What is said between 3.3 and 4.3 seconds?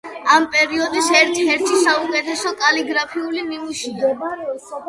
ნიმუშია.